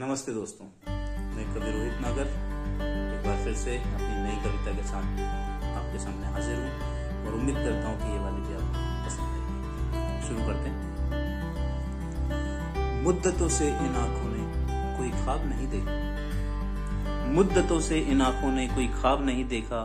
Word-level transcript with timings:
नमस्ते 0.00 0.32
दोस्तों, 0.32 0.64
मैं 1.36 1.44
कवि 1.54 1.70
रोहित 1.70 1.96
नागर। 2.00 2.28
एक 3.14 3.22
बार 3.22 3.38
फिर 3.44 3.54
से 3.54 3.72
अपनी 3.76 4.18
नई 4.24 4.36
कविता 4.42 4.74
के 4.74 4.82
साथ 4.88 5.06
आपके 5.70 5.98
सामने 5.98 6.26
हाजिर 6.26 6.56
हूँ 6.56 6.70
और 7.26 7.34
उम्मीद 7.34 7.54
करता 7.54 7.88
हूँ 7.88 7.96
कि 8.02 8.06
ये 8.12 8.18
वाली 8.18 8.40
भी 8.42 8.52
आपको 8.54 8.82
पसंद 9.06 9.26
आएगी। 9.28 10.26
शुरू 10.28 10.40
करते 10.46 10.66
हैं। 10.68 10.78
मुद्दतों 13.04 13.48
से 13.48 13.66
इन 13.68 13.96
आँखों 13.96 14.28
ने 14.34 14.42
कोई 14.98 15.10
ख्वाब 15.24 15.40
नहीं 15.48 15.66
देखा। 15.66 15.94
मुद्दतों 17.30 17.80
से 17.80 17.98
इन 17.98 18.22
आँखों 18.22 18.52
ने 18.52 18.66
कोई 18.68 18.86
ख्वाब 18.86 19.24
नहीं 19.26 19.44
देखा। 19.44 19.80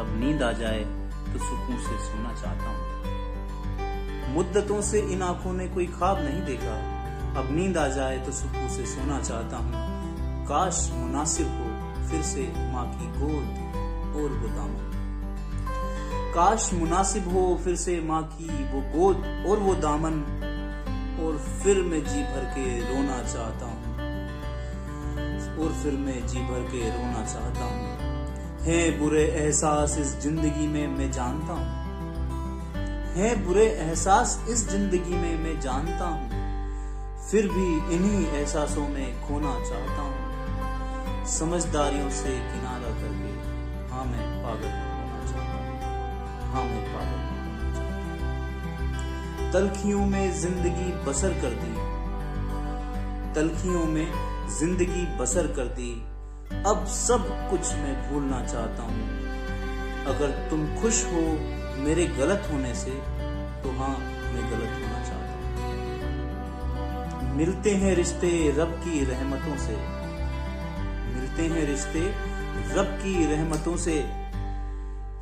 अब 0.00 0.06
नींद 0.20 0.42
आ 0.42 0.52
जाए 0.52 0.84
तो 1.32 1.38
सुकून 1.38 1.76
से 1.78 1.98
सोना 2.06 2.32
चाहता 2.42 2.68
हूँ। 2.68 4.34
मुद्दतों 4.34 4.80
से 4.82 5.00
इन 5.00 5.22
आँखों 5.22 5.52
ने 5.52 5.68
कोई 5.68 5.86
ख्वाब 5.86 6.16
नहीं 6.18 6.42
देखा। 6.42 6.97
अब 7.38 7.48
नींद 7.50 7.78
आ 7.78 7.88
जाए 7.88 8.18
तो 8.18 8.32
सुकून 8.32 8.68
से 8.68 8.86
सोना 8.86 9.20
चाहता 9.20 9.56
हूँ। 9.56 10.46
काश 10.46 10.90
मुनासिब 10.94 11.48
हो, 11.48 11.66
फिर 12.08 12.22
से 12.22 12.42
माँ 12.72 12.86
की 12.92 13.06
गोद 13.20 14.16
और 14.16 14.30
वो 14.30 14.48
दामन। 14.48 14.84
काश 16.34 16.70
मुनासिब 16.74 17.28
हो, 17.28 17.60
फिर 17.64 17.76
से 17.76 18.00
माँ 18.00 18.22
की 18.22 18.64
वो 18.72 18.80
गोद 18.80 19.46
और 19.48 19.58
वो 19.58 19.74
दामन। 19.74 20.20
और 21.20 21.38
फिर 21.62 21.82
मैं 21.82 22.00
जी 22.04 22.22
भर 22.22 22.44
के 22.44 22.78
रोना 22.80 23.22
चाहता 23.22 23.66
हूँ। 23.66 23.96
और 25.58 25.72
फिर 25.72 25.92
मैं 25.92 26.26
जी 26.26 26.40
भर 26.40 26.60
के 26.60 26.90
रोना 26.90 27.24
चाहता 27.26 27.64
हूँ। 27.64 27.96
है 28.62 28.98
बुरे 28.98 29.24
एहसास 29.24 29.98
इस 29.98 30.18
ज़िंदगी 30.20 30.66
में 30.66 30.86
मैं 30.88 31.10
जानता 31.12 31.52
हूँ। 31.52 31.76
है 33.14 33.44
बुरे 33.46 33.66
एहसास 33.66 34.44
इस 34.48 34.68
ज़िंदगी 34.70 35.14
में 35.14 35.38
मैं 35.38 35.60
जानता 35.60 36.04
हूँ। 36.04 36.37
फिर 37.30 37.48
भी 37.48 37.94
इन्हीं 37.94 38.26
एहसासों 38.26 38.88
में 38.88 39.20
खोना 39.22 39.52
चाहता 39.64 40.02
हूँ। 40.02 41.24
समझदारियों 41.26 42.10
से 42.10 42.30
किनारा 42.30 42.92
करके। 43.00 43.32
हाँ 43.90 44.04
मैं 44.04 44.28
पागल 44.44 44.72
होना 44.76 45.18
चाहता 45.26 45.56
हूँ। 45.56 45.74
हाँ 46.52 46.64
मैं 46.64 46.84
पागल 46.94 47.18
होना 47.24 47.72
चाहता 47.74 47.92
हूँ। 49.42 49.52
तलखियों 49.52 50.06
में 50.06 50.32
ज़िंदगी 50.32 50.92
बसर 51.04 51.32
कर 51.42 51.58
दी। 51.60 51.74
तलखियों 53.34 53.84
में 53.84 54.08
ज़िंदगी 54.58 55.04
बसर 55.16 55.46
कर 55.46 55.66
दी। 55.78 55.92
अब 56.66 56.86
सब 56.86 57.28
कुछ 57.50 57.72
मैं 57.74 57.94
भूलना 58.08 58.44
चाहता 58.46 58.82
हूँ। 58.82 59.08
अगर 60.14 60.30
तुम 60.50 60.66
खुश 60.82 61.04
हो 61.04 61.20
मेरे 61.84 62.06
गलत 62.06 62.48
होने 62.52 62.74
से 62.74 62.90
तो 63.62 63.78
हाँ 63.78 63.96
मैं 64.32 64.50
गलत 64.50 64.72
होना 64.82 64.97
मिलते 67.38 67.70
हैं 67.70 67.94
रिश्ते 67.94 68.28
रब 68.50 68.70
की 68.84 69.04
रहमतों 69.04 69.56
से। 69.56 69.74
मिलते 71.14 71.42
हैं 71.42 71.66
रिश्ते 71.66 72.00
रब 72.76 72.88
की 73.02 73.26
रहमतों 73.26 73.76
से। 73.76 73.94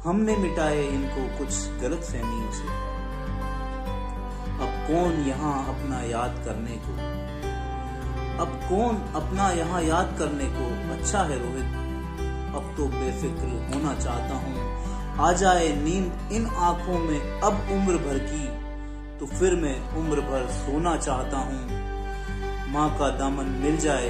हमने 0.04 0.36
मिटाए 0.36 0.86
इनको 0.86 1.38
कुछ 1.38 1.80
गलत 1.80 2.02
फहमियों 2.02 2.52
से। 2.52 2.64
अब 4.64 4.72
कौन 4.86 5.12
यहाँ 5.12 5.68
अपना 5.68 6.00
याद 6.02 6.42
करने 6.44 6.78
को? 6.86 6.96
अब 8.42 8.58
कौन 8.68 8.96
अपना 9.14 9.50
यहाँ 9.50 9.82
याद 9.82 10.16
करने 10.18 10.44
को 10.44 10.94
अच्छा 10.94 11.22
है 11.22 11.38
रोहित? 11.38 11.78
अब 12.56 12.74
तो 12.76 12.86
बेफिक्र 12.86 13.74
होना 13.74 13.94
चाहता 13.94 14.34
हूँ। 14.34 15.20
आ 15.20 15.32
जाए 15.32 15.68
नींद 15.76 16.32
इन 16.32 16.46
आँखों 16.46 16.98
में 16.98 17.40
अब 17.40 17.66
उम्र 17.72 17.96
भर 17.96 18.18
की 18.18 18.46
तो 19.18 19.26
फिर 19.26 19.54
मैं 19.54 19.80
उम्र 19.96 20.20
भर 20.20 20.46
सोना 20.46 20.96
चाहता 20.96 21.38
हूँ। 21.38 21.75
माँ 22.66 22.88
का 22.98 23.08
दामन 23.08 23.46
मिल 23.62 23.76
जाए 23.76 24.08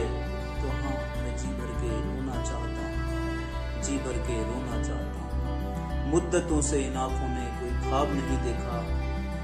तो 0.61 0.69
हाँ 0.69 0.93
मैं 1.17 1.37
जी 1.39 1.49
भर 1.49 1.73
के 1.81 1.89
रोना 1.89 2.37
चाहता 2.45 2.85
हूँ। 2.87 3.83
जी 3.83 3.97
भर 3.99 4.17
के 4.29 4.37
रोना 4.43 4.83
चाहता 4.83 5.19
हूँ। 5.21 6.11
मुद्दतों 6.11 6.61
से 6.63 6.81
इन 6.83 6.97
आँखों 6.97 7.29
ने 7.29 7.45
कोई 7.59 7.71
ख्वाब 7.81 8.13
नहीं 8.13 8.39
देखा। 8.45 8.79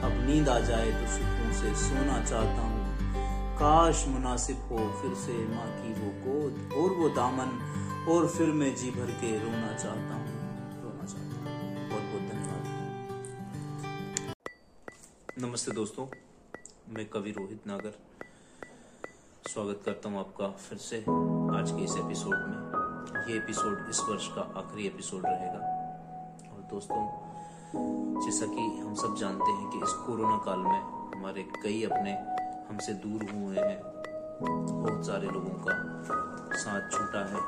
अब 0.06 0.12
नींद 0.26 0.48
आ 0.48 0.58
जाए 0.58 0.90
तो 0.92 1.06
सुकून 1.12 1.52
से 1.52 1.74
सोना 1.74 2.16
चाहता 2.24 2.62
हूँ। 2.62 2.80
काश 3.56 4.04
मुनासिब 4.08 4.62
हो, 4.70 4.78
फिर 5.02 5.14
से 5.14 5.32
माँ 5.32 5.66
की 5.66 5.92
वो 5.92 6.08
गोद 6.24 6.54
और 6.72 6.90
वो 6.90 7.08
दामन, 7.08 7.50
और 8.08 8.28
फिर 8.28 8.46
मैं 8.46 8.74
जी 8.76 8.90
भर 8.90 9.10
के 9.10 9.38
रोना 9.38 9.72
चाहता 9.72 10.14
हूँ। 10.14 10.26
रोना 10.82 11.04
चाहता 11.06 11.34
हूँ। 11.40 11.88
बहुत 11.90 12.02
बहुत 12.02 12.22
धन्यवाद। 12.32 12.64
नमस्ते 15.38 15.72
दोस्तों, 15.72 16.06
मैं 16.88 17.06
कवि 17.08 17.30
रोहित 17.30 17.66
नागर। 17.66 17.94
स्वागत 19.52 19.80
करता 19.84 20.08
हूँ 20.08 20.18
आपका 20.18 20.46
फिर 20.48 20.78
से 20.78 20.98
आज 21.56 21.70
के 21.70 21.82
इस 21.84 21.96
एपिसोड 21.96 22.34
में। 22.34 23.26
ये 23.28 23.36
एपिसोड 23.36 23.88
इस 23.90 24.00
वर्ष 24.00 24.28
का 24.28 24.42
आखिरी 24.58 24.86
एपिसोड 24.86 25.22
रहेगा। 25.26 25.58
और 26.52 26.60
दोस्तों, 26.70 27.00
जैसा 28.20 28.46
कि 28.46 28.60
हम 28.78 28.94
सब 28.94 29.16
जानते 29.16 29.50
हैं 29.50 29.68
कि 29.70 29.78
इस 29.78 29.92
कोरोना 30.06 30.36
काल 30.36 30.58
में 30.58 30.80
हमारे 31.16 31.42
कई 31.62 31.82
अपने 31.82 32.12
हमसे 32.70 32.94
दूर 32.94 33.24
हुए 33.30 33.56
हैं। 33.58 33.82
बहुत 34.42 35.06
सारे 35.06 35.26
लोगों 35.26 35.54
का 35.68 35.74
साथ 36.56 36.90
छूटा 36.90 37.24
है। 37.26 37.40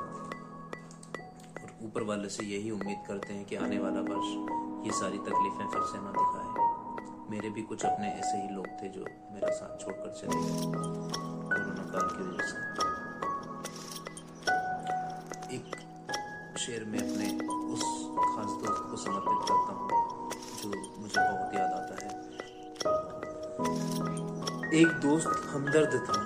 और 1.63 1.87
ऊपर 1.87 2.03
वाले 2.03 2.29
से 2.29 2.45
यही 2.45 2.71
उम्मीद 2.71 2.99
करते 3.09 3.33
हैं 3.33 3.45
कि 3.45 3.57
आने 3.57 3.79
वाला 3.79 4.01
वर्ष 4.01 4.29
ये 4.87 4.93
सारी 4.93 5.19
तकलीफें 5.19 5.67
फिर 5.69 5.83
से 5.83 5.99
ना 5.99 6.13
दिखाए। 6.19 7.31
मेरे 7.31 7.51
भी 7.51 7.63
कुछ 7.63 7.85
अपने 7.85 8.09
ऐसे 8.09 8.37
ही 8.37 8.49
लोग 8.49 8.67
थे 8.67 8.89
जो 8.89 9.05
मेरा 9.33 9.49
साथ 9.49 9.85
छोड़कर 9.85 10.13
चले 10.13 10.43
गए। 10.43 11.34
कोरोना 11.95 12.01
काल 12.01 12.07
की 12.11 12.23
वजह 12.23 12.47
से 12.47 12.59
एक 15.57 15.65
शेर 16.59 16.83
में 16.85 16.99
अपने 16.99 17.27
उस 17.73 17.83
खास 18.35 18.51
दोस्त 18.63 18.83
को 18.91 18.97
समर्पित 18.97 19.41
करता 19.49 19.73
हूँ, 19.73 19.89
जो 20.63 20.69
मुझे 21.01 21.21
बहुत 21.21 21.55
याद 21.55 21.71
आता 21.73 21.95
है। 22.03 22.09
एक 24.81 24.91
दोस्त 25.03 25.33
हमदर्द 25.55 25.95
था। 26.09 26.19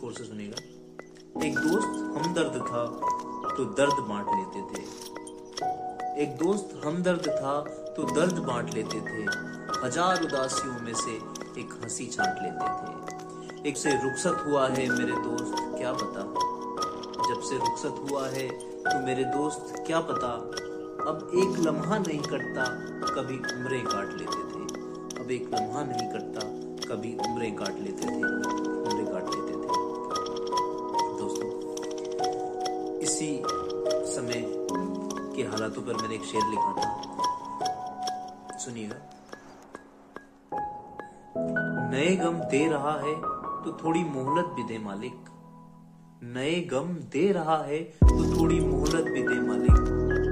गौर 0.00 0.12
से 0.12 0.24
सुनिएगा। 0.24 0.58
एक 1.46 1.54
दोस्त 1.58 1.92
हमदर्द 2.16 2.56
था 2.68 2.82
तो 3.56 3.64
दर्द 3.78 3.98
बांट 4.08 4.26
लेते 4.28 4.60
थे। 4.70 4.82
एक 6.22 6.30
दोस्त 6.38 6.68
हमदर्द 6.84 7.26
था 7.30 7.54
तो 7.96 8.00
दर्द 8.14 8.36
बांट 8.46 8.66
लेते 8.74 8.98
थे। 9.00 9.22
हज़ार 9.84 10.14
उदासियों 10.22 10.76
में 10.80 10.94
से 10.94 11.14
एक 11.58 11.72
हँसी 11.82 12.06
छांट 12.06 12.42
लेते 12.42 12.68
थे। 12.78 13.68
एक 13.68 13.76
से 13.76 13.90
रुखसत 13.90 14.42
हुआ 14.46 14.66
है 14.68 14.88
मेरे 14.88 15.12
दोस्त, 15.12 15.54
क्या 15.78 15.92
पता? 15.92 16.22
जब 17.28 17.40
से 17.40 17.56
रुखसत 17.56 18.10
हुआ 18.10 18.26
है 18.28 18.48
तो 18.84 18.98
मेरे 19.00 19.24
दोस्त, 19.24 19.74
क्या 19.86 20.00
पता? 20.00 20.32
अब 21.10 21.30
एक 21.34 21.58
लम्हा 21.58 21.98
नहीं 21.98 22.20
कटता, 22.20 22.64
कभी 23.14 23.36
उम्रें 23.54 23.84
काट 23.84 24.08
लेते 24.10 24.40
थे। 24.50 24.62
अब 25.22 25.30
एक 25.30 25.44
लम्हा 25.54 25.82
नहीं 25.84 26.08
कटता, 26.08 26.42
कभी 26.88 27.16
उम्रें 27.28 27.54
काट 27.56 27.78
लेते 27.78 28.02
थे। 28.02 28.16
उम्रें 28.16 29.06
काट 29.06 29.24
लेते 29.24 29.52
थे। 29.52 29.66
दोस्तों, 31.18 31.48
इसी 32.98 33.42
समय 34.14 34.40
के 35.36 35.42
हालातों 35.42 35.82
पर 35.82 36.02
मैंने 36.02 36.14
एक 36.14 36.24
शेर 36.24 36.46
लिखा 36.50 36.72
था। 36.78 36.88
सुनिएगा। 38.58 38.96
नए 41.94 42.14
गम 42.16 42.38
दे 42.50 42.66
रहा 42.68 42.92
है 43.00 43.12
तो 43.64 43.72
थोड़ी 43.84 44.00
मोहलत 44.04 44.44
भी 44.44 44.62
दे 44.64 44.78
मालिक। 44.78 45.26
नए 46.22 46.60
गम 46.60 46.88
दे 47.12 47.32
रहा 47.32 47.56
है 47.64 47.78
तो 47.82 48.40
थोड़ी 48.40 48.60
मोहलत 48.60 49.04
भी 49.04 49.22
दे 49.22 49.36
मालिक। 49.40 49.76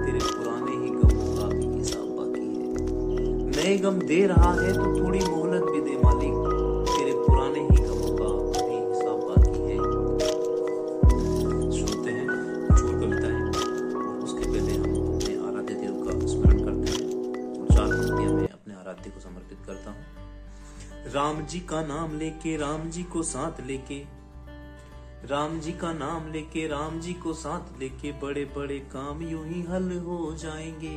तेरे 0.07 0.19
पुराने 0.19 0.73
ही 0.73 0.91
गमों 0.91 1.37
का 1.37 1.47
भी 1.49 1.67
हिसाब 1.79 2.09
बाकी 2.17 2.41
है। 2.41 2.67
नए 3.51 3.77
गम 3.79 3.99
दे 3.99 4.27
रहा 4.27 4.53
है 4.55 4.73
तो 4.73 5.05
थोड़ी 5.05 5.19
मोहलत 5.19 5.52
राम 21.15 21.47
जी 21.47 21.61
का 21.61 21.83
नाम 21.83 22.19
लेके 22.19 22.57
राम 22.57 22.91
जी 22.91 23.03
को 23.03 23.23
साथ 23.23 23.61
लेके 23.67 24.05
राम 25.29 25.61
जी 25.61 25.73
का 25.73 25.93
नाम 25.93 26.33
लेके 26.33 26.67
राम 26.69 27.01
जी 27.01 27.13
को 27.13 27.33
साथ 27.33 27.79
लेके 27.79 28.13
बड़े 28.13 28.45
बड़े 28.45 28.79
काम 28.79 29.23
यूँ 29.23 29.45
ही 29.47 29.63
हल 29.63 29.99
हो 29.99 30.35
जाएँगे। 30.39 30.95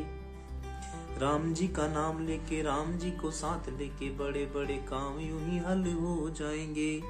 राम 1.20 1.54
जी 1.54 1.68
का 1.68 1.88
नाम 1.88 2.28
लेके 2.28 2.62
राम 2.62 2.98
जी 2.98 3.12
को 3.12 3.32
साथ 3.32 3.70
लेके 3.70 4.10
बड़े 4.10 4.46
बड़े 4.46 4.74
काम 4.74 5.20
यूँ 5.20 5.42
ही 5.50 5.58
हल 5.58 5.84
हो 5.94 6.30
जाएँगे। 6.30 7.02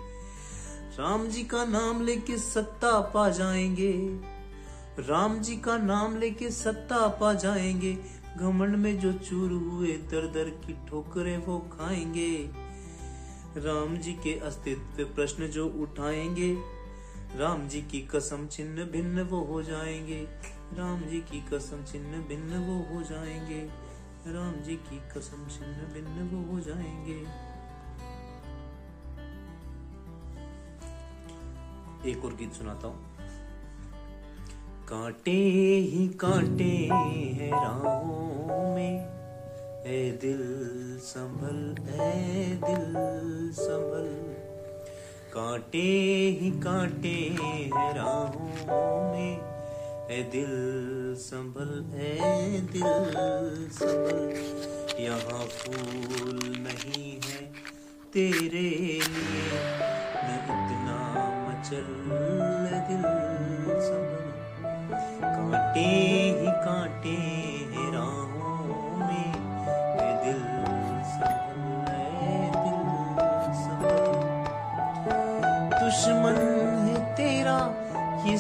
राम 1.00 1.28
जी 1.28 1.44
का 1.44 1.66
नाम 1.66 2.02
लेके 2.02 2.38
सत्ता 2.38 3.00
पा 3.00 3.30
जाएँगे। 3.30 3.94
राम 5.00 5.40
जी 5.40 5.58
का 5.58 5.78
नाम 5.78 6.18
लेके 6.18 6.50
सत्ता 6.50 7.08
पा 7.08 7.34
जाएँगे। 7.34 7.98
घमंड 8.38 8.76
में 8.76 9.00
जो 9.00 9.14
चूर 9.14 9.52
हुए, 9.52 9.88
दर 9.88 10.28
दर 10.28 10.50
की 10.50 10.74
ठोकरें 10.88 11.38
वो 11.38 11.60
खाएँगे। 11.60 12.65
राम 13.58 13.98
जी 13.98 14.14
के 14.14 14.40
अस्तित्व 14.40 15.04
प्रश्न 15.04 15.48
जो 15.48 15.68
उठाएँगे, 15.68 16.58
राम 17.38 17.68
जी 17.68 17.82
की 17.82 18.02
कसम 18.02 18.48
छिन्न 18.48 18.84
भिन्न 18.84 19.22
वो 19.22 19.40
हो 19.42 19.62
जाएँगे, 19.64 20.28
राम 20.74 21.02
जी 21.02 21.20
की 21.20 21.40
कसम 21.54 21.86
छिन्न 21.86 22.22
भिन्न 22.28 22.58
वो 22.58 22.96
हो 22.96 23.02
जाएँगे, 23.04 23.62
राम 24.28 24.54
जी 24.64 24.76
की 24.76 25.00
कसम 25.10 25.48
छिन्न 25.48 25.94
भिन्न 25.94 26.30
वो 26.34 26.52
हो 26.52 26.60
जाएँगे। 26.60 27.46
एक 32.12 32.26
और 32.26 32.36
गीत 32.36 32.54
सुनाता 32.54 32.88
हूँ। 32.88 33.16
कांटे 34.88 35.40
ही 35.92 36.08
कांटे 36.08 36.90
हैं 37.34 37.52
राहों 37.52 38.04
में 38.06 38.25
ए 39.88 40.18
दिल 40.22 40.40
संभल, 41.00 41.76
ए 41.94 42.60
दिल 42.66 42.94
संभल। 43.54 44.08
कांटे 45.34 45.84
ही 46.42 46.50
कांटे 46.52 47.36
हैं 47.42 47.94
राहों 47.96 49.12
में। 49.12 49.38
ए 50.12 50.24
दिल 50.32 51.16
संभल, 51.20 51.98
ए 51.98 52.18
दिल 52.74 52.84
संभल। 53.72 54.34
यहाँ 55.00 55.46
फूल 55.46 56.40
नहीं 56.58 57.20
है 57.26 57.54
तेरे 58.14 58.70
लिए 58.92 59.46
न 60.24 60.40
इतना 60.46 61.00
मचल 61.46 61.88
दिल 62.88 63.04
संभल। 63.82 64.26
कांटे 65.22 66.15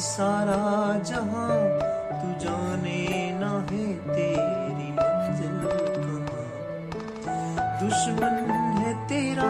सारा 0.01 0.57
जहाँ 1.09 1.55
तू 2.21 2.27
जाने 2.43 3.01
ना 3.39 3.49
है 3.71 3.85
तेरी 4.07 4.89
मंजिल 4.97 5.59
कहाँ। 6.05 6.43
दुश्मन 7.81 8.35
है 8.77 8.93
तेरा 9.09 9.49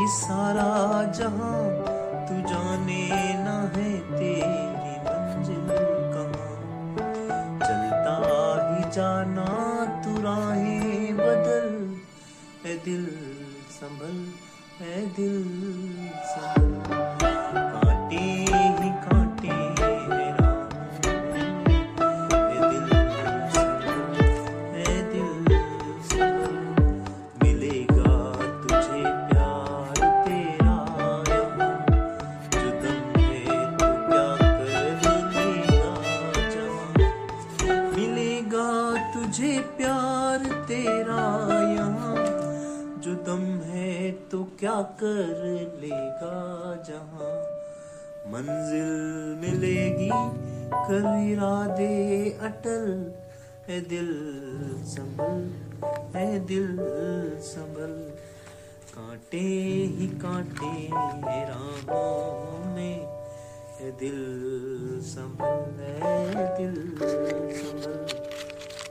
ये 0.00 0.06
सारा 0.16 0.70
जहाँ 1.18 1.58
तू 2.28 2.40
जाने 2.50 3.02
ना 3.44 3.56
है 3.76 3.90
तेरी 4.16 4.94
मंजिल 5.06 5.68
कहाँ। 6.14 6.50
चलता 7.66 8.16
ही 8.66 8.90
जाना 8.96 9.48
तू 10.04 10.20
राहें 10.22 11.16
बदल 11.16 11.68
ए 12.70 12.74
दिल 12.84 13.06
संभल 13.80 14.16
ए 14.86 15.06
दिल 15.16 15.38
संभल। 16.34 16.69
कर 45.02 45.38
लेगा 45.82 46.36
जहाँ 46.88 47.32
मंजिल 48.32 48.90
मिलेगी, 49.42 50.10
कर 50.88 51.06
इरादे 51.30 51.94
अटल। 52.48 52.86
ए 53.72 53.80
दिल 53.88 54.10
संभल 54.92 56.18
ए 56.20 56.38
दिल 56.48 56.76
संभल। 57.48 57.92
कांटे 58.94 59.38
ही 59.38 60.06
कांटे 60.24 60.72
राहों 61.50 62.64
में 62.74 62.96
ए 63.80 63.90
दिल 64.00 64.18
संभल 65.10 65.82
ए 65.84 66.46
दिल 66.58 66.76
संभल। 67.60 67.98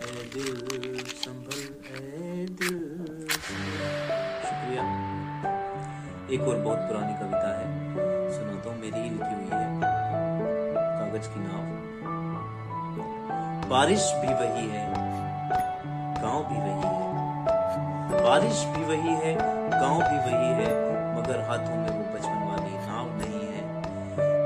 ए 0.07 0.29
दिल 0.33 1.03
संभल 1.25 1.61
ए 1.99 2.45
दिल 2.61 2.79
एक 6.31 6.41
और 6.41 6.55
बहुत 6.55 6.77
पुरानी 6.77 7.13
कविता 7.13 7.59
है। 7.59 7.67
सुनाता 8.31 8.69
हूँ 8.69 8.79
मेरी 8.79 8.99
ही 8.99 9.09
लिखी 9.09 9.33
हुई 9.33 9.49
है। 9.51 9.79
कागज़ 10.99 11.29
की 11.29 11.39
नाव। 11.39 11.63
बारिश 13.69 14.11
भी 14.15 14.27
वही 14.27 14.67
है, 14.69 14.93
गाँव 16.21 16.43
भी 16.43 16.59
वही 16.59 16.89
है। 16.89 17.09
बारिश 18.23 18.65
भी 18.65 18.83
वही 18.85 19.15
है, 19.15 19.35
गाँव 19.71 19.97
भी 19.97 20.17
वही 20.17 20.51
है, 20.59 20.69
मगर 21.17 21.41
हाथों 21.49 21.75
में 21.75 21.89
वो 21.89 22.13
बचपन 22.13 22.45
वाली 22.51 22.75
नाव 22.87 23.17
नहीं 23.17 23.47
है। 23.47 23.63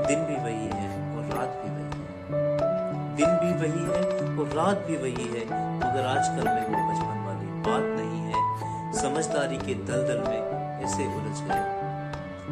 दिन 0.06 0.24
भी 0.24 0.34
वही 0.34 0.66
है 0.66 1.16
और 1.16 1.36
रात 1.36 1.48
भी 1.48 1.70
वही 1.70 1.84
है। 1.84 3.16
दिन 3.16 3.30
भी 3.36 3.52
वही 3.62 3.84
है 3.84 4.38
और 4.38 4.46
रात 4.46 4.86
भी 4.86 4.96
वही 4.96 5.28
है, 5.28 5.44
मगर 5.76 6.06
आजकल 6.06 6.44
में 6.48 6.66
वो 6.66 6.92
बचपन 6.92 7.24
वाली 7.26 7.46
बात 7.46 8.00
नहीं 8.00 8.20
है। 8.20 8.92
समझदारी 8.92 9.56
के 9.56 9.74
दलदल 9.74 10.30
में 10.30 10.64
ऐसे 10.84 11.06
उलझ 11.06 11.40
गए। 11.40 11.73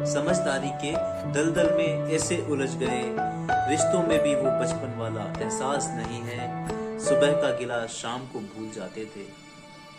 समझदारी 0.05 0.69
के 0.81 0.91
दलदल 1.33 1.73
में 1.73 2.13
ऐसे 2.13 2.37
उलझ 2.49 2.69
गए। 2.75 3.03
रिश्तों 3.69 4.01
में 4.03 4.19
भी 4.23 4.35
वो 4.35 4.51
बचपन 4.61 4.95
वाला 4.97 5.23
एहसास 5.41 5.87
नहीं 5.89 6.21
है। 6.21 6.99
सुबह 6.99 7.31
का 7.41 7.51
गिला 7.51 7.85
शाम 7.91 8.27
को 8.27 8.39
भूल 8.39 8.71
जाते 8.75 9.05
थे। 9.05 9.25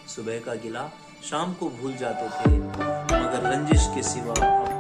सुबह 0.09 0.39
का 0.41 0.55
गिला 0.55 0.89
शाम 1.25 1.53
को 1.53 1.69
भूल 1.71 1.95
जाते 1.97 2.29
थे, 2.31 2.59
मगर 2.59 3.51
रंजिश 3.51 3.87
के 3.95 4.03
सिवा 4.03 4.35
अब 4.47 4.74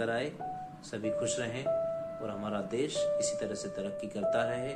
लेकर 0.00 0.12
आए, 0.12 0.32
सभी 0.82 1.10
खुश 1.10 1.38
रहें 1.38 1.64
और 2.20 2.30
हमारा 2.30 2.60
देश 2.60 2.96
इसी 2.96 3.36
तरह 3.40 3.54
से 3.54 3.68
तरक्की 3.68 4.06
करता 4.06 4.44
रहे। 4.44 4.74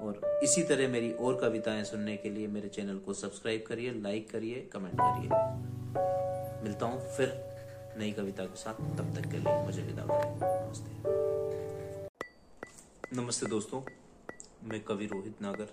और 0.00 0.40
इसी 0.42 0.62
तरह 0.62 0.88
मेरी 0.88 1.12
और 1.12 1.40
कविताएँ 1.40 1.84
सुनने 1.84 2.16
के 2.16 2.30
लिए 2.30 2.46
मेरे 2.46 2.68
चैनल 2.68 2.98
को 2.98 3.12
सब्सक्राइब 3.12 3.64
करिए, 3.66 3.90
लाइक 3.90 4.30
करिए, 4.30 4.70
कमेंट 4.72 4.94
करिए। 4.94 5.28
मिलता 6.62 6.86
हूँ 6.86 7.16
फिर 7.16 7.44
नई 7.98 8.12
कविता 8.12 8.44
के 8.44 8.56
साथ। 8.56 8.74
तब 8.74 9.14
तक 9.14 9.30
के 9.30 9.38
लिए 9.38 9.62
मुझे 9.62 9.82
विदा 9.82 10.02
करें। 10.02 10.66
नमस्ते। 10.66 10.92
नमस्ते 13.16 13.46
दोस्तों, 13.46 13.82
मैं 14.64 14.84
कवि 14.84 15.06
रोहित 15.06 15.42
नागर। 15.42 15.66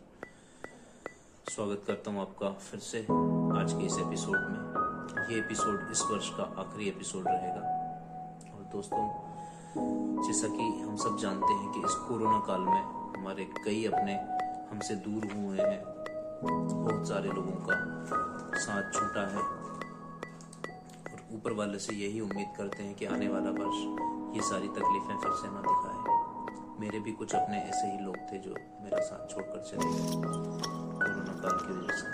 स्वागत 1.49 1.83
करता 1.87 2.11
हूँ 2.11 2.21
आपका 2.21 2.49
फिर 2.49 2.79
से 2.79 2.99
आज 3.61 3.73
के 3.73 3.85
इस 3.85 3.93
एपिसोड 3.93 4.37
में। 4.37 4.69
ये 5.31 5.39
एपिसोड 5.39 5.87
इस 5.91 6.01
वर्ष 6.01 6.29
का 6.29 6.43
आखिरी 6.43 6.89
एपिसोड 6.89 7.23
रहेगा। 7.27 7.78
दोस्तों, 8.71 9.03
जैसा 10.23 10.47
कि 10.47 10.63
हम 10.81 10.95
सब 10.95 11.17
जानते 11.17 11.53
हैं 11.53 11.71
कि 11.71 11.79
इस 11.79 11.93
कोरोना 12.07 12.39
काल 12.39 12.61
में 12.61 12.81
हमारे 13.15 13.43
कई 13.65 13.85
अपने 13.85 14.13
हमसे 14.71 14.95
दूर 14.95 15.25
हुए 15.31 15.57
हैं। 15.57 15.81
बहुत 16.43 17.07
सारे 17.07 17.29
लोगों 17.29 17.55
का 17.69 17.77
साथ 18.55 18.91
छूटा 18.93 19.23
है। 19.29 19.43
और 21.13 21.23
ऊपर 21.33 21.53
वाले 21.53 21.79
से 21.79 21.95
यही 21.95 22.19
उम्मीद 22.19 22.53
करते 22.57 22.83
हैं 22.83 22.95
कि 22.95 23.05
आने 23.05 23.27
वाला 23.27 23.49
वर्ष 23.49 23.79
ये 24.35 24.41
सारी 24.41 24.67
तकलीफें 24.67 25.17
फिर 25.17 25.31
से 25.31 25.47
ना 25.47 25.61
दिखाए। 25.61 25.99
मेरे 26.79 26.99
भी 26.99 27.11
कुछ 27.11 27.35
अपने 27.35 27.57
ऐसे 27.57 27.85
ही 27.87 27.97
लोग 28.05 28.17
थे 28.31 28.37
जो 28.37 28.51
मेरा 28.83 28.99
साथ 28.99 29.21
छोड़कर 29.33 29.59
चले 29.61 29.89
गए 29.89 30.13
कोरोना 30.95 31.33
काल 31.41 31.55
की 31.57 31.71
वजह 31.73 31.93
से। 31.95 32.07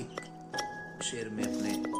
एक 0.00 0.10
शेर 1.02 1.28
में 1.28 1.44
अपने 1.44 1.93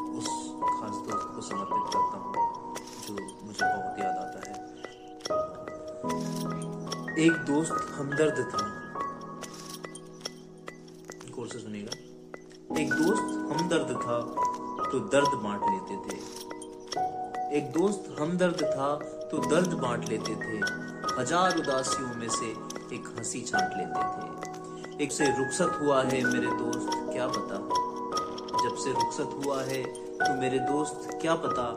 एक 7.19 7.33
दोस्त 7.47 7.93
हमदर्द 7.95 8.39
था। 8.53 8.63
से 11.49 11.59
सुनिएगा। 11.59 12.81
एक 12.81 12.93
दोस्त 12.93 13.23
हमदर्द 13.51 13.91
था 13.97 14.17
तो 14.91 15.01
दर्द 15.13 15.35
बांट 15.43 15.61
लेते 15.65 15.97
थे। 16.05 16.17
एक 17.59 17.71
दोस्त 17.73 18.17
हमदर्द 18.21 18.65
था 18.65 18.89
तो 19.31 19.39
दर्द 19.47 19.73
बांट 19.75 20.09
लेते 20.09 20.35
थे। 20.35 20.59
हज़ार 21.21 21.59
उदासियों 21.59 22.15
में 22.15 22.29
से 22.29 22.51
एक 22.97 23.15
हँसी 23.19 23.41
छाट 23.43 23.77
लेते 23.77 24.03
थे। 24.15 25.05
एक 25.05 25.13
से 25.13 25.25
रुखसत 25.39 25.79
हुआ 25.81 26.03
है 26.03 26.19
मेरे 26.25 26.51
दोस्त, 26.57 26.91
क्या 27.13 27.27
पता? 27.29 27.59
जब 28.65 28.75
से 28.77 28.91
रुखसत 28.93 29.31
हुआ 29.45 29.63
है 29.63 29.83
तो 30.19 30.35
मेरे 30.41 30.59
दोस्त, 30.59 31.09
क्या 31.23 31.35
पता? 31.37 31.71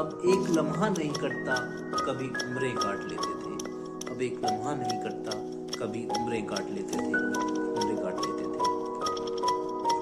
अब 0.00 0.22
एक 0.26 0.42
लम्हा 0.58 0.88
नहीं 0.88 1.12
कटता, 1.12 1.54
कभी 2.04 2.28
उम्रें 2.46 2.74
काट 2.76 3.00
लेते 3.02 3.22
थे। 3.24 3.39
अब 4.20 4.24
एक 4.24 4.40
लम्हा 4.44 4.72
नहीं 4.74 4.96
कटता 5.00 5.34
कभी 5.76 6.00
उम्रें 6.16 6.42
काट 6.46 6.66
लेते 6.70 6.96
थे, 6.96 7.04
उम्रें 7.04 7.96
काट 7.98 8.16
लेते 8.16 8.42
थे। 8.42 8.58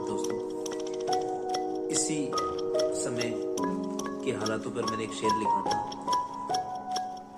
दोस्तों, 0.06 0.38
इसी 1.88 2.16
समय 3.02 3.30
के 4.24 4.32
हालातों 4.32 4.70
पर 4.70 4.90
मैंने 4.90 5.04
एक 5.04 5.12
शेर 5.14 5.36
लिखा 5.38 5.60
था। 5.66 5.76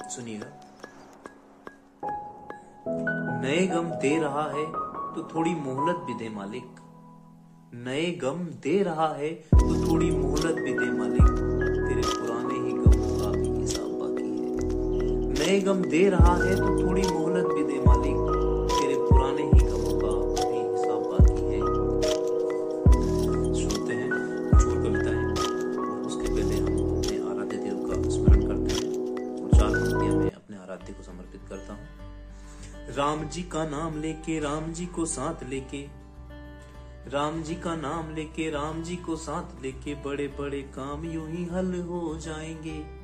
सुनिएगा 0.08 0.48
नए 3.42 3.66
गम 3.66 3.90
दे 4.00 4.16
रहा 4.18 4.48
है 4.56 4.64
तो 5.14 5.28
थोड़ी 5.34 5.54
मोहलत 5.60 6.02
भी 6.06 6.14
दे 6.14 6.28
मालिक। 6.36 6.80
नए 7.84 8.10
गम 8.22 8.44
दे 8.62 8.82
रहा 8.82 9.12
है 9.14 9.30
तो 9.52 9.86
थोड़ी 9.86 10.10
मोहलत 10.12 10.62
भी 10.62 10.72
दे 10.74 10.90
मालिक। 10.92 11.49
नए 15.60 15.66
गम 15.66 15.82
दे 15.84 16.08
रहा 16.08 16.34
है 16.34 16.54
तो 16.56 16.68
थोड़ी 16.78 17.02
मोहलत 17.02 17.46
भी 17.46 17.62
दे 17.64 17.80
मालिक। 17.80 18.18
तेरे 18.70 18.94
पुराने 18.98 19.42
ही 19.42 19.58
गमों 19.60 19.94
का 20.00 20.12
भी 20.36 20.60
हिसाब 20.70 21.02
बाकी 21.10 21.42
है। 21.50 21.60
सुनते 23.54 23.94
हैं 23.94 24.10
और 24.10 24.76
कविताएँ 24.84 25.24
और 25.76 26.06
उसके 26.06 26.28
पहले 26.28 26.56
हम 26.56 26.78
अपने 26.96 27.18
आराध्य 27.30 27.56
देव 27.56 27.76
का 27.86 28.08
स्मरण 28.10 28.46
करते 28.46 28.74
हैं। 28.74 28.88
और 29.42 29.50
चार 29.50 29.70
पंक्तियाँ 29.70 30.14
मैं 30.14 30.30
अपने 30.32 30.56
आराध्य 30.56 30.92
को 30.92 31.02
समर्पित 31.02 31.42
करता 31.48 31.72
हूँ। 31.72 32.94
राम 32.96 33.28
जी 33.28 33.42
का 33.42 33.64
नाम 33.64 34.00
लेके, 34.00 34.38
राम 34.40 34.72
जी 34.72 34.86
को 34.86 35.04
साथ 35.06 35.48
लेके, 35.48 35.82
राम 37.12 37.42
जी 37.42 37.54
का 37.54 37.74
नाम 37.76 38.14
लेके, 38.14 38.48
राम 38.50 38.82
जी 38.82 38.96
को 38.96 39.16
साथ 39.16 39.62
लेके 39.62 39.94
बड़े 40.04 40.26
बड़े 40.40 40.62
काम 40.62 41.04
यूँ 41.04 41.28
ही 41.28 41.44
हल 41.44 41.74
हो 41.80 42.16
जाएँगे। 42.18 42.99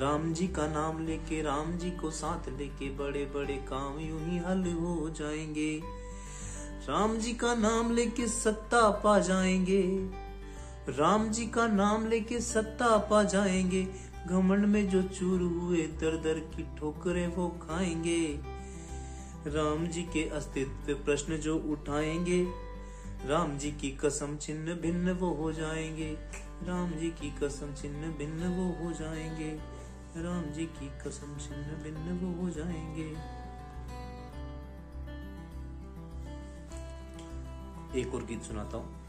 राम 0.00 0.32
जी 0.32 0.46
का 0.48 0.66
नाम 0.66 1.06
लेके, 1.06 1.42
राम 1.42 1.72
जी 1.78 1.90
को 1.90 2.10
साथ 2.10 2.48
लेके 2.48 2.88
बड़े 2.96 3.24
बड़े 3.24 3.54
काम 3.54 3.98
यूँ 4.00 4.20
ही 4.26 4.38
हल 4.38 4.62
हो 4.72 5.10
जाएँगे। 5.10 5.80
राम 6.88 7.16
जी 7.16 7.32
का 7.32 7.54
नाम 7.54 7.92
लेके 7.94 8.26
सत्ता 8.26 8.90
पा 8.90 9.18
जाएँगे। 9.18 9.82
राम 10.88 11.28
जी 11.30 11.46
का 11.46 11.66
नाम 11.66 12.06
लेके 12.06 12.40
सत्ता 12.40 12.96
पा 12.98 13.22
जाएँगे। 13.22 13.82
घमंड 14.26 14.66
में 14.66 14.88
जो 14.88 15.02
चूर 15.02 15.40
हुए, 15.40 15.82
दर 16.00 16.16
दर 16.16 16.38
की 16.54 16.62
ठोकरें 16.78 17.26
वो 17.26 17.48
खाएँगे। 17.48 18.40
राम 19.46 19.86
जी 19.86 20.02
के 20.02 20.28
अस्तित्व 20.28 20.94
प्रश्न 20.94 21.36
जो 21.36 21.56
उठाएँगे, 21.56 22.42
राम 23.26 23.58
जी 23.58 23.70
की 23.72 23.90
कसम 23.90 24.36
छिन्न 24.36 24.74
भिन्न 24.74 25.12
वो 25.12 25.34
हो 25.34 25.52
जाएँगे। 25.52 26.10
राम 26.62 26.90
जी 26.90 27.10
की 27.10 27.30
कसम 27.42 27.74
छिन्न 27.74 28.10
भिन्न 28.18 28.48
वो 28.48 28.84
हो 28.84 28.92
जाएँगे। 28.92 29.79
राम 30.16 30.44
जी 30.52 30.64
की 30.66 30.88
कसम 30.88 31.36
छिन्न 31.38 31.82
भिन्न 31.82 32.18
वो 32.18 32.42
हो 32.42 32.50
जाएँगे। 32.50 33.08
एक 38.00 38.14
और 38.14 38.24
गीत 38.24 38.42
सुनाता 38.42 38.76
हूँ। 38.76 39.06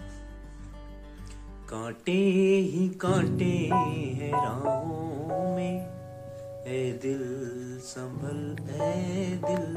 कांटे 1.69 2.11
ही 2.71 2.89
कांटे 2.89 3.51
हैं 3.73 4.31
राहों 4.31 5.55
में 5.55 5.75
ए 6.67 6.99
दिल 7.01 7.23
संभल 7.83 8.65
ए 8.73 9.39
दिल 9.45 9.73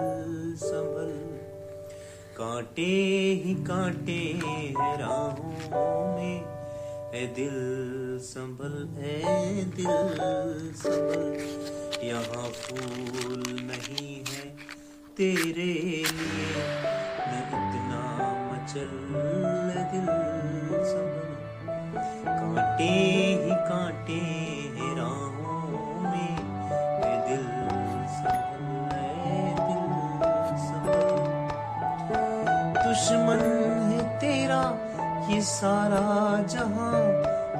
संभल। 0.56 1.12
कांटे 2.38 2.90
ही 3.44 3.54
कांटे 3.54 4.40
हैं 4.44 4.98
राहों 4.98 5.23
ए 7.14 7.26
दिल 7.34 7.58
संभल 8.22 8.72
ए 9.06 9.64
दिल 9.76 9.86
संभल। 10.80 11.22
यहाँ 12.06 12.48
फूल 12.60 13.44
नहीं 13.68 14.14
है 14.30 14.46
तेरे 15.18 15.72
लिए 15.90 16.48
मैं 17.28 17.42
इतना 17.58 18.02
मचल 18.50 18.92
दिल 19.92 20.08
संभल। 20.90 21.30
कांटे 22.26 22.92
ही 23.44 23.54
कांटे 23.70 24.20
ये 35.30 35.40
सारा 35.48 36.00
जहाँ 36.52 36.92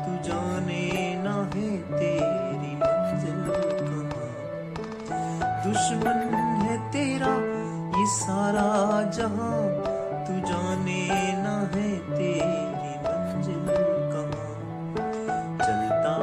तू 0.04 0.12
जाने 0.28 0.82
ना 1.24 1.34
है 1.54 1.68
तेरी 1.98 2.72
मंजिल 2.82 3.40
कहाँ। 3.80 4.28
दुश्मन 5.64 6.20
है 6.62 6.76
तेरा, 6.92 7.32
ये 7.98 8.06
सारा 8.16 8.68
जहाँ 9.18 9.56
तू 10.26 10.34
जाने 10.50 11.02
ना 11.44 11.56
है 11.74 11.88
तेरी 12.10 12.92
मंजिल 13.06 13.64
कहाँ। 14.12 14.46
चलता 15.64 16.14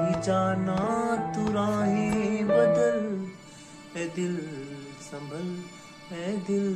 ही 0.00 0.20
जाना 0.28 0.78
तू 1.34 1.52
राहें 1.58 2.46
बदल 2.48 2.98
ए 4.00 4.06
दिल 4.16 4.36
संभल 5.10 5.46
ए 6.16 6.36
दिल 6.48 6.68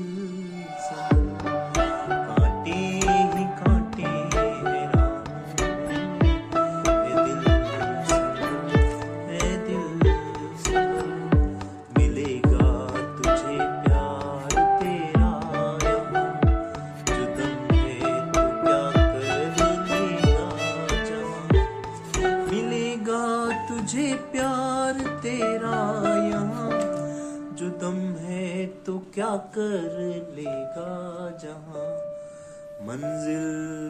मंजिल 32.90 33.42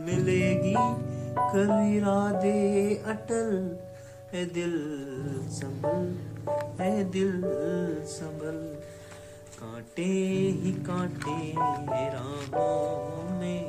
मिलेगी 0.06 0.74
कर 1.38 1.70
इरादे 1.96 2.58
अटल। 3.06 3.78
है 4.32 4.44
दिल 4.46 4.74
संभल 5.50 6.02
है 6.80 7.04
दिल 7.04 7.42
संभल। 8.06 8.58
कांटे 9.60 10.02
ही 10.02 10.72
कांटे 10.72 11.54
राहों 12.08 13.40
में। 13.40 13.64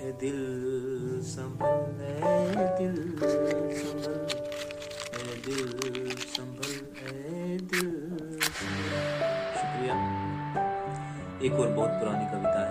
है 0.00 0.12
दिल 0.12 0.40
संभल 1.22 2.00
है 2.02 2.78
दिल 2.78 3.18
संभल। 3.76 4.18
है 5.14 5.36
दिल 5.46 6.16
संभल 6.16 6.74
है 6.98 7.58
दिल 7.58 7.90
शुक्रिया। 9.52 9.98
एक 11.42 11.52
और 11.52 11.68
बहुत 11.68 11.90
पुरानी 11.90 12.26
कविता 12.32 12.65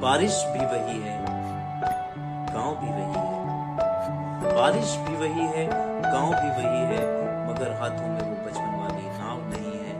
बारिश 0.00 0.34
भी 0.46 0.64
वही 0.66 0.98
है, 1.02 1.14
गाँव 2.54 2.74
भी 2.76 2.90
वही 2.90 3.20
है। 3.20 4.54
बारिश 4.56 4.96
भी 4.96 5.14
वही 5.16 5.46
है, 5.54 5.66
गाँव 6.02 6.30
भी 6.30 6.50
वही 6.50 6.82
है, 6.90 7.00
मगर 7.48 7.72
हाथों 7.72 8.08
में 8.08 8.20
वो 8.20 8.34
बचपन 8.46 8.74
वाली 8.80 9.06
नाव 9.18 9.38
नहीं 9.48 9.78
है। 9.78 9.94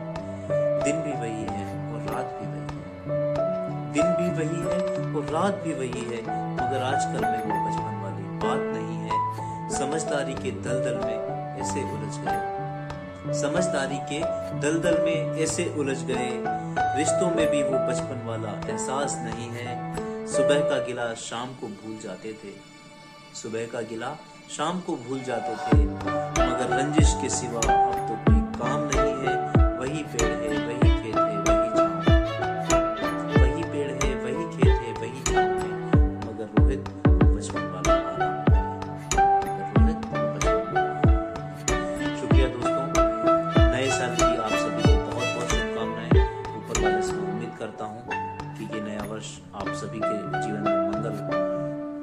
दिन 0.83 1.01
भी 1.03 1.13
वही 1.13 1.47
है 1.51 1.65
और 1.93 2.01
रात 2.13 2.29
भी 2.41 2.47
वही 2.47 2.61
है। 2.61 3.15
दिन 3.93 4.13
भी 4.13 4.29
वही 4.39 4.61
है 4.61 5.15
और 5.15 5.33
रात 5.33 5.63
भी 5.65 5.73
वही 5.73 6.05
है, 6.05 6.21
मगर 6.53 6.83
आजकल 6.83 7.25
में 7.27 7.41
वो 7.45 7.69
बचपन 7.69 7.95
वाली 8.03 8.27
बात 8.45 8.77
नहीं 8.77 8.99
है। 8.99 9.71
समझदारी 9.71 10.35
के 10.35 10.51
दलदल 10.51 10.97
में 11.07 11.17
ऐसे 11.61 11.83
उलझ 11.83 12.19
गए। 12.19 12.55
समझदारी 13.35 13.99
के 13.99 14.21
दलदल 14.61 15.03
में 15.03 15.39
ऐसे 15.39 15.75
उलझ 15.79 15.99
गए 16.03 16.31
रिश्तों 16.97 17.31
में 17.31 17.47
भी 17.51 17.63
वो 17.63 17.79
बचपन 17.89 18.23
वाला 18.27 18.51
एहसास 18.69 19.15
नहीं 19.17 19.49
है। 19.51 20.27
सुबह 20.27 20.61
का 20.61 20.79
गिला 20.85 21.13
शाम 21.15 21.49
को 21.55 21.67
भूल 21.69 21.99
जाते 22.03 22.33
थे। 22.35 22.53
सुबह 23.35 23.67
का 23.67 23.81
गिला 23.81 24.17
शाम 24.51 24.81
को 24.81 24.97
भूल 24.99 25.21
जाते 25.23 25.55
थे, 25.57 25.85
मगर 25.85 26.77
रंजिश 26.77 27.13
के 27.23 27.29
सिवा 27.31 27.61
सभी 49.23 49.99
के 49.99 50.47
जीवन 50.47 50.61
में 50.61 50.89
मंगल 50.89 51.13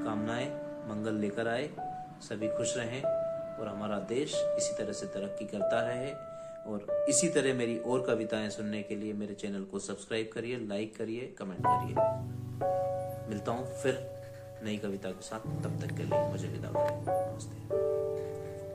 कामनाएँ 0.05 0.49
मंगल 0.89 1.13
लेकर 1.13 1.47
आए। 1.47 1.69
सभी 2.21 2.47
खुश 2.47 2.77
रहें 2.77 3.03
और 3.59 3.67
हमारा 3.67 3.99
देश 3.99 4.35
इसी 4.35 4.77
तरह 4.77 4.93
से 4.93 5.05
तरक्की 5.05 5.45
करता 5.45 5.81
रहे। 5.81 6.13
और 6.67 7.05
इसी 7.09 7.29
तरह 7.29 7.53
मेरी 7.53 7.79
और 7.79 8.01
कविताएँ 8.01 8.49
सुनने 8.49 8.83
के 8.83 8.95
लिए 8.95 9.13
मेरे 9.13 9.33
चैनल 9.33 9.63
को 9.63 9.79
सब्सक्राइब 9.79 10.29
करिए, 10.33 10.57
लाइक 10.57 10.97
करिए, 10.97 11.35
कमेंट 11.39 11.61
करिए। 11.67 11.95
मिलता 13.29 13.51
हूँ 13.51 13.73
फिर 13.73 14.23
नई 14.63 14.77
कविता 14.77 15.09
के 15.09 15.21
साथ। 15.21 15.39
तब 15.39 15.81
तक 15.81 15.87
के 15.87 16.03
लिए 16.03 16.27
मुझे 16.29 16.47
विदा 16.47 16.69
करें। 16.69 17.33
नमस्ते। 17.33 17.73